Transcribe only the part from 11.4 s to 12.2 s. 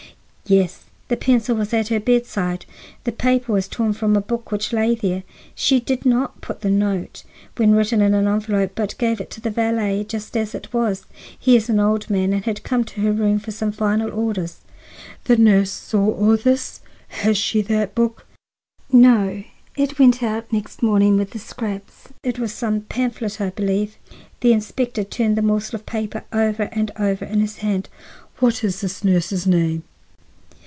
is an old